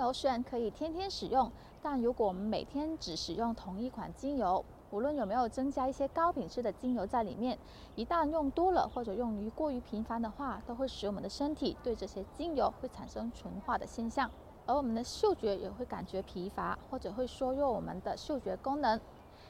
[0.00, 1.50] 油虽然可以天天使用，
[1.82, 7.56] 但如果我们每天只使用同一款精油，无论有没有增加一些高品质的精油在里面，
[7.94, 14.30] 一旦用多了或者用于过于频繁的话，都会使我们的身体对这些精油会产生纯化的现象，
[14.66, 18.98] 而我们的嗅觉也会感觉疲乏，或者会削弱我们的嗅觉功能。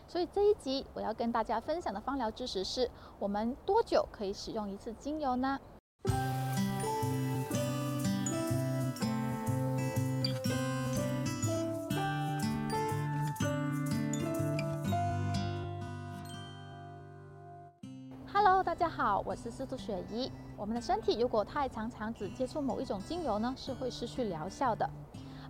[0.07, 5.59] 所以这一集我要跟大家分享的芳疗知识是：我们多久可以使用一次精油呢
[18.33, 20.31] ？Hello，大家好，我是司徒雪怡。
[20.57, 24.89] 我们的身体如果太常常只接触某一种精油呢，是会失去疗效的。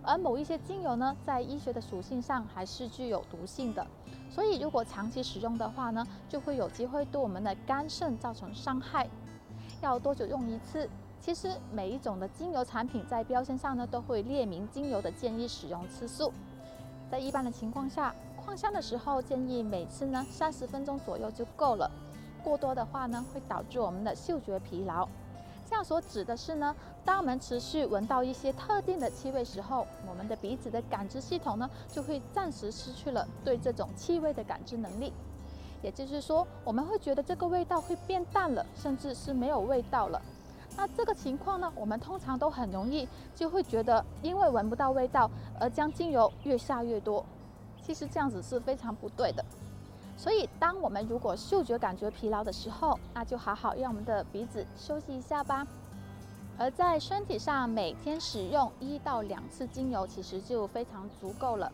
[0.01, 3.85] 而某一些精油呢，在医学的属性上还是具有毒性的。
[4.31, 9.07] 所以，如果长期使用的话呢，就会有机会对我们的肝肾造成伤害。
[9.81, 10.89] 要多久用一次？
[11.19, 16.33] 其实每一种的精油产品在标签上呢，都会列明精油的建议使用次数。
[17.11, 21.91] 在一般的情况下，扩香的时候建议每次呢三十分钟左右就够了。
[22.43, 25.07] 过多的话呢，会导致我们的嗅觉疲劳。
[25.69, 26.75] 这样所指的是呢，
[27.05, 35.13] 当我们持续闻到一些特定的气味时候，我们的鼻子的感知系统呢，就会暂时失去了对这种气味的感知能力。
[35.81, 40.21] 也就是说，我们会觉得这个味道会变淡了，甚至是没有味道了。
[40.75, 47.23] 那这个情况呢，我们通常都很容易就会觉得，因为闻不到味道而将精油越下越多。
[47.81, 49.43] 其实这样子是非常不对的。
[50.21, 55.65] 所以，当我们如果嗅觉感觉疲劳的时候，那就好好让我们的鼻子休息一下吧。
[56.59, 61.71] 而在身体上每天使用一到两次精油，其实就非常足够了。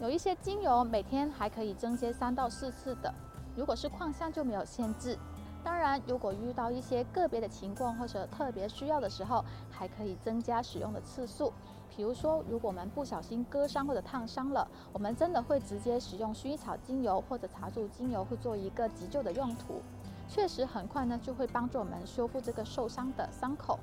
[0.00, 3.12] 有一些精油每天还可以增加三到四次的，
[3.54, 5.18] 如果是矿香就没有限制。
[5.64, 11.52] 当然，如果遇到一些个别的情况或者特别需要的时候，还可以增加使用的次数。
[11.94, 19.80] 比如说，如果我们不小心割伤或者烫伤了，我们真的会直接使用薰衣草精油或者茶树精油，会做一个急救的用途。
[20.28, 23.78] 确实很快呢，就会帮助我们修复这个受伤的伤口。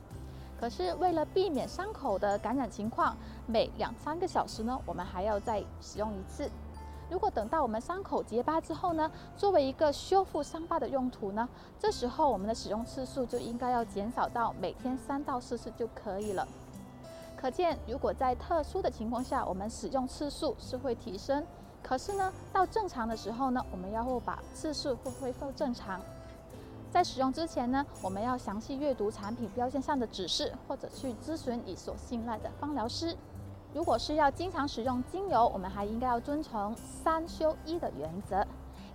[0.59, 3.15] 可是为了避免伤口的感染情况，
[3.45, 6.49] 每两三个小时呢，我们还要再使用一次。
[7.09, 11.49] 如果等到我们伤口结疤之后呢，作为一个修复伤疤的用途呢，
[11.79, 16.47] 这时候我们的使用次数就应该要减少到每天三到四次就可以了。
[17.35, 21.43] 可见，如果在特殊的情况下，我们使用次数是会提升。
[21.81, 25.99] 可是呢，到正常的时候呢，我们要会把次数会恢复正常。
[26.91, 33.15] 在使用之前呢，我们要详细阅读产品标签上的指示，或者去咨询你所信赖的芳疗师。
[33.71, 38.43] 如果是要经常使用精油，我们还应该要遵从三休一的原则，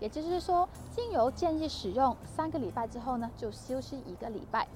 [0.00, 4.66] 也就是说，精油建议使用三个礼拜之后呢，就休息一个礼拜。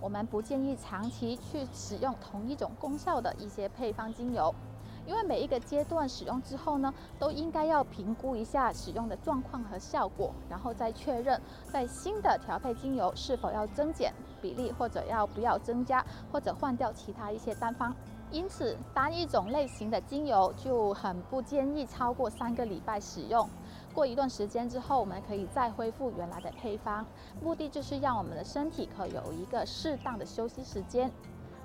[0.00, 4.54] 我们不建议长期去使用同一种功效的一些配方精油，
[5.06, 11.40] 因为每一个阶段使用之后呢，都应该要评估一下使用的状况和效果，然后再确认
[11.72, 17.96] 在新的调配精油是否要增减比例，或者要不要增加，或者换掉其他一些单方。
[18.30, 23.48] 因此，单一种类型的精油就很不建议超过三个礼拜使用。
[23.94, 27.04] 过一段时间之后，我们可以再恢复原来的配方。
[27.42, 31.10] 目的就是让我们的身体可有一个适当的休息时间。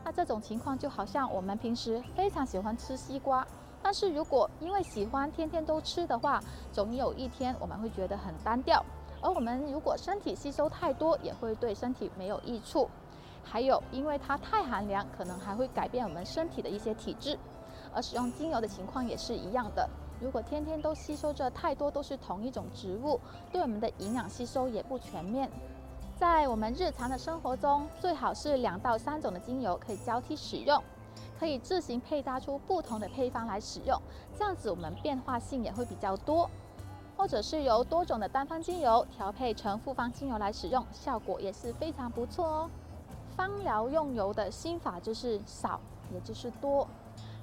[0.06, 3.46] 那这种情况就好像我们平时非常喜欢吃西瓜，
[3.82, 6.42] 但是如果因为喜欢天天都吃的话，
[6.72, 8.84] 总有一天我们会觉得很单调。
[9.22, 12.90] 而我们如果身体吸收太多，也会对身体没有益处。
[13.44, 17.38] 还有，因为它太寒凉，可能还会改变我们身体的一些体质。
[17.94, 19.88] 而使用精油的情况也是一样的。
[20.20, 23.20] 如果天天都吸收着太多都是同一种植物，
[23.52, 25.50] 对我们的营养吸收也不全面。
[26.16, 30.82] 在我们日常的生活中，最好是两到三种的精油可以交替使用，
[31.38, 34.02] 可以自行配搭出不同的配方来使用，
[34.38, 36.50] 这样子我们变化性也会比较多。
[37.16, 42.70] 或者是由多种的单方精油调配成复方精油来使用，效果也是非常不错哦。
[43.36, 45.80] 芳疗用油的心法就是少，
[46.12, 46.88] 也就是多。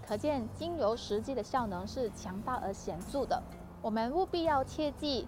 [0.07, 3.43] 可见精油实际的效能是强大而显著的。
[3.83, 5.27] 我们务必要切记，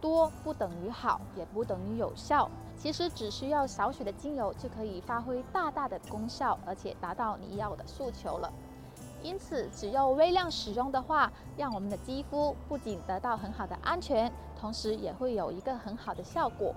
[0.00, 2.50] 多不等于好，也不等于有效。
[2.76, 8.52] 其实只需要少许的精油就可以发挥大大的功效，而且达到你要的诉求了。
[9.22, 16.74] 因此，只要微量使用的话，让我们的肌肤不仅得到很好的安全，同时也会有一个很好的效果。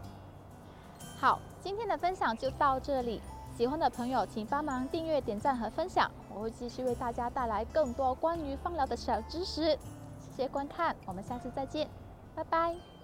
[1.17, 3.19] 好，今天的分享就到这里。
[3.57, 6.11] 喜欢的朋友，请帮忙订阅、点赞和分享。
[6.31, 9.71] 我会继续为大家带来更多关于放疗的小知识。
[10.19, 11.89] 谢谢观看，我们下次再见，
[12.35, 12.94] 拜拜。